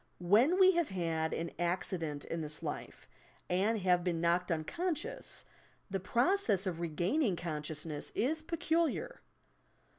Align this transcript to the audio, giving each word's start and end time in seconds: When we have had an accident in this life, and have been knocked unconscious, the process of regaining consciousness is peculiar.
When 0.17 0.59
we 0.59 0.71
have 0.71 0.89
had 0.89 1.31
an 1.31 1.51
accident 1.59 2.25
in 2.25 2.41
this 2.41 2.63
life, 2.63 3.07
and 3.51 3.77
have 3.81 4.03
been 4.03 4.19
knocked 4.19 4.51
unconscious, 4.51 5.45
the 5.91 5.99
process 5.99 6.65
of 6.65 6.79
regaining 6.79 7.35
consciousness 7.35 8.11
is 8.15 8.41
peculiar. 8.41 9.21